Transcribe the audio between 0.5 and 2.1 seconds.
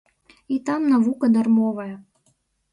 І там навука дармовая.